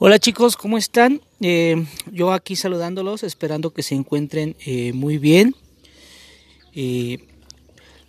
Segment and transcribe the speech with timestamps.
[0.00, 1.20] Hola chicos, ¿cómo están?
[1.40, 5.54] Eh, yo aquí saludándolos, esperando que se encuentren eh, muy bien.
[6.74, 7.18] Eh,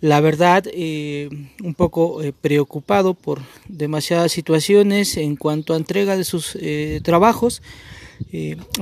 [0.00, 6.58] la verdad, un poco preocupado por demasiadas situaciones en cuanto a entrega de sus
[7.02, 7.62] trabajos.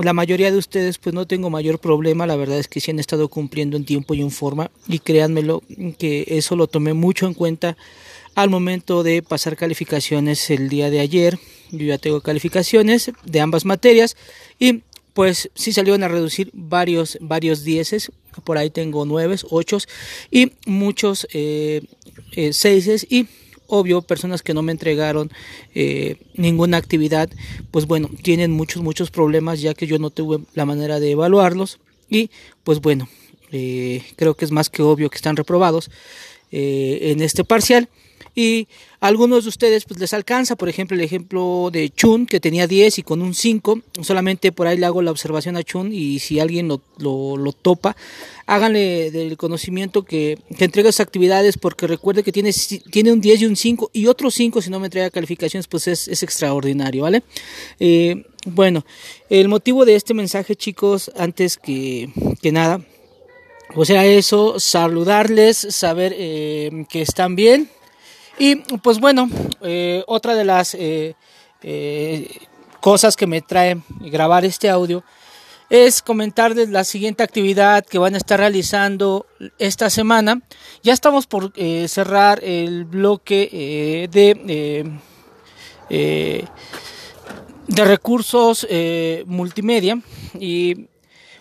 [0.02, 2.98] la mayoría de ustedes pues no tengo mayor problema, la verdad es que sí han
[2.98, 5.62] estado cumpliendo en tiempo y en forma y créanmelo
[5.98, 7.76] que eso lo tomé mucho en cuenta
[8.34, 11.38] al momento de pasar calificaciones el día de ayer.
[11.78, 14.16] Yo ya tengo calificaciones de ambas materias
[14.58, 14.82] y
[15.14, 18.12] pues sí salieron a reducir varios, varios dieces.
[18.42, 19.78] Por ahí tengo nueve, ocho
[20.30, 21.82] y muchos eh,
[22.32, 23.28] eh, seises y
[23.68, 25.30] obvio personas que no me entregaron
[25.74, 27.30] eh, ninguna actividad
[27.70, 31.78] pues bueno tienen muchos muchos problemas ya que yo no tuve la manera de evaluarlos
[32.10, 32.30] y
[32.62, 33.08] pues bueno
[33.52, 35.90] eh, creo que es más que obvio que están reprobados
[36.50, 37.88] en este parcial
[38.34, 38.66] y
[39.00, 42.66] a algunos de ustedes pues les alcanza, por ejemplo, el ejemplo de Chun, que tenía
[42.66, 46.18] 10 y con un 5, solamente por ahí le hago la observación a Chun y
[46.18, 47.96] si alguien lo, lo, topa,
[48.46, 52.52] háganle del conocimiento que, que entrega esas actividades porque recuerde que tiene,
[52.90, 55.86] tiene un 10 y un 5 y otro 5 si no me entrega calificaciones pues
[55.86, 57.22] es, es extraordinario, ¿vale?
[57.78, 58.84] Eh, bueno,
[59.30, 62.10] el motivo de este mensaje chicos, antes que,
[62.42, 62.84] que nada,
[63.74, 67.68] o sea, eso, saludarles, saber eh, que están bien,
[68.38, 69.28] y pues bueno,
[69.62, 71.14] eh, otra de las eh,
[71.62, 72.28] eh,
[72.80, 75.04] cosas que me trae grabar este audio
[75.70, 79.26] es comentarles la siguiente actividad que van a estar realizando
[79.58, 80.42] esta semana.
[80.82, 81.52] Ya estamos por
[81.88, 85.00] cerrar el bloque de,
[87.66, 88.66] de recursos
[89.26, 89.98] multimedia
[90.38, 90.86] y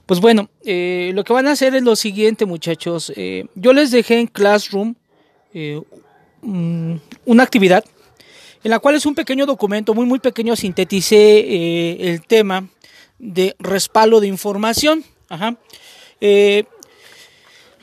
[0.06, 3.12] pues bueno, lo que van a hacer es lo siguiente muchachos.
[3.56, 4.96] yo les dejé en Classroom
[6.44, 7.86] Mm, una actividad
[8.64, 12.68] en la cual es un pequeño documento, muy muy pequeño, sinteticé eh, el tema
[13.18, 15.04] de respaldo de información.
[16.22, 16.66] Eh,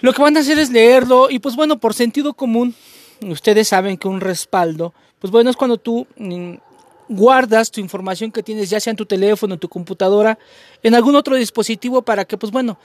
[0.01, 2.75] lo que van a hacer es leerlo y pues bueno, por sentido común,
[3.23, 6.55] ustedes saben que un respaldo, pues bueno, es cuando tú mm,
[7.09, 10.39] guardas tu información que tienes ya sea en tu teléfono, en tu computadora,
[10.83, 12.79] en algún otro dispositivo para que pues bueno,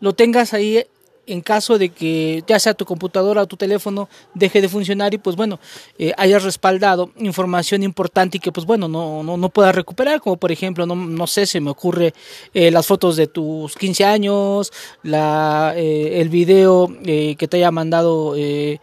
[0.00, 0.84] lo tengas ahí
[1.32, 5.18] en caso de que ya sea tu computadora o tu teléfono deje de funcionar y
[5.18, 5.58] pues bueno,
[5.98, 10.36] eh, hayas respaldado información importante y que pues bueno, no, no, no puedas recuperar, como
[10.36, 12.14] por ejemplo, no, no sé, se me ocurre
[12.54, 18.34] eh, las fotos de tus 15 años, la, eh, el video que te haya mandado
[18.36, 18.78] el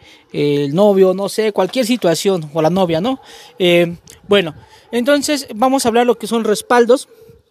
[0.74, 3.20] novio, no sé, cualquier situación, o la novia, ¿no?
[4.28, 4.56] bueno,
[4.92, 7.08] entonces vamos a hablar lo que son respaldos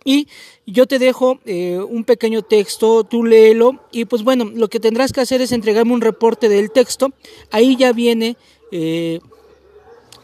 [0.06, 0.28] y
[0.66, 5.12] yo te dejo eh, un pequeño texto, tú léelo y pues bueno, lo que tendrás
[5.12, 7.10] que hacer es entregarme un reporte del texto,
[7.50, 8.36] ahí ya viene
[8.70, 9.20] eh,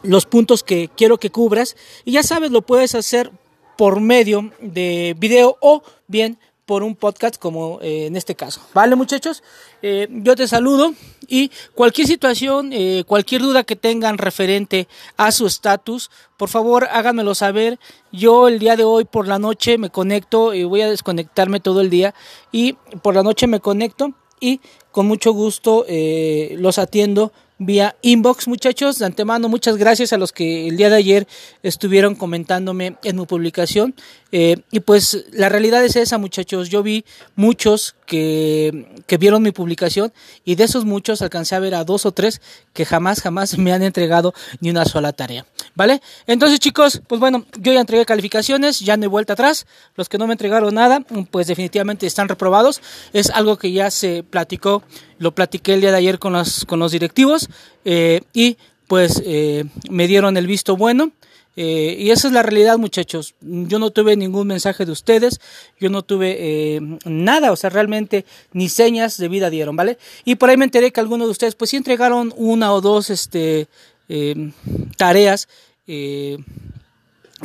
[0.01, 3.29] los puntos que quiero que cubras y ya sabes, lo puedes hacer
[3.77, 8.61] por medio de video o bien por un podcast como eh, en este caso.
[8.73, 9.43] Vale muchachos,
[9.81, 10.93] eh, yo te saludo
[11.27, 14.87] y cualquier situación, eh, cualquier duda que tengan referente
[15.17, 17.79] a su estatus, por favor háganmelo saber.
[18.11, 21.81] Yo el día de hoy por la noche me conecto y voy a desconectarme todo
[21.81, 22.13] el día
[22.51, 27.31] y por la noche me conecto y con mucho gusto los atiendo
[27.65, 28.99] vía inbox, muchachos.
[28.99, 31.27] De antemano, muchas gracias a los que el día de ayer
[31.61, 33.95] estuvieron comentándome en mi publicación.
[34.31, 36.69] Eh, y pues la realidad es esa, muchachos.
[36.69, 40.11] Yo vi muchos que, que, vieron mi publicación
[40.43, 42.41] y de esos muchos alcancé a ver a dos o tres
[42.73, 45.45] que jamás, jamás me han entregado ni una sola tarea.
[45.75, 46.01] ¿Vale?
[46.27, 49.65] Entonces, chicos, pues bueno, yo ya entregué calificaciones, ya no hay vuelta atrás.
[49.95, 52.81] Los que no me entregaron nada, pues definitivamente están reprobados.
[53.13, 54.83] Es algo que ya se platicó,
[55.23, 57.49] lo platiqué el día de ayer con los, con los directivos
[57.85, 58.57] eh, y
[58.87, 61.11] pues eh, me dieron el visto bueno.
[61.55, 63.35] Eh, y esa es la realidad, muchachos.
[63.41, 65.39] Yo no tuve ningún mensaje de ustedes,
[65.79, 69.99] yo no tuve eh, nada, o sea, realmente ni señas de vida dieron, ¿vale?
[70.25, 73.11] Y por ahí me enteré que algunos de ustedes, pues sí entregaron una o dos
[73.11, 73.67] este,
[74.09, 74.51] eh,
[74.97, 75.47] tareas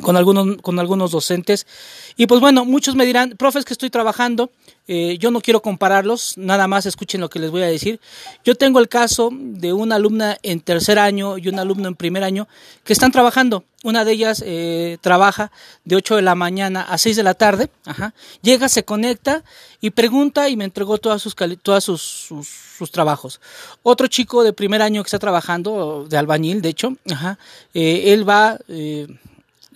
[0.02, 1.66] con algunos, con algunos docentes.
[2.16, 4.50] Y pues bueno, muchos me dirán, profes que estoy trabajando,
[4.86, 8.00] eh, yo no quiero compararlos, nada más escuchen lo que les voy a decir.
[8.44, 12.24] Yo tengo el caso de una alumna en tercer año y un alumno en primer
[12.24, 12.48] año
[12.84, 13.64] que están trabajando.
[13.84, 15.52] Una de ellas eh, trabaja
[15.84, 18.12] de 8 de la mañana a 6 de la tarde, ajá.
[18.42, 19.44] llega, se conecta
[19.80, 23.40] y pregunta y me entregó todas sus, todas sus, sus, trabajos.
[23.84, 27.38] Otro chico de primer año que está trabajando, de albañil, de hecho, ajá,
[27.74, 28.58] eh, él va...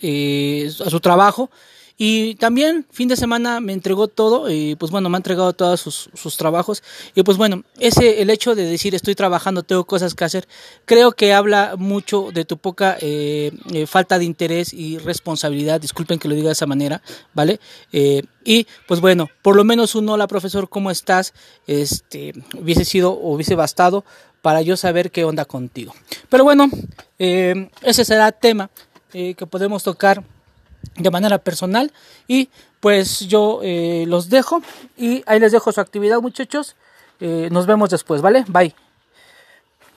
[0.05, 1.49] Eh, a su trabajo
[1.97, 5.79] Y también fin de semana me entregó todo, y pues bueno, me ha entregado todos
[5.79, 6.81] sus, trabajos.
[7.13, 10.47] Y pues bueno, ese, el hecho de decir estoy trabajando, tengo cosas que hacer,
[10.85, 16.17] creo que habla mucho de tu poca eh, eh, falta de interés y responsabilidad, disculpen
[16.17, 17.01] que lo diga de esa manera,
[17.33, 17.59] ¿vale?
[17.91, 21.33] Eh, y pues bueno, por lo menos un hola profesor, ¿cómo estás?
[21.67, 24.03] Este, hubiese sido, hubiese bastado
[24.41, 25.93] para yo saber qué onda contigo.
[26.27, 26.69] Pero bueno,
[27.17, 28.69] eh, ese será tema
[29.13, 30.23] eh, que podemos tocar
[30.95, 31.91] de manera personal
[32.27, 32.49] y
[32.79, 34.61] pues yo eh, los dejo
[34.97, 36.75] y ahí les dejo su actividad muchachos.
[37.19, 38.43] nos vemos después, ¿vale?
[38.49, 38.75] Bye.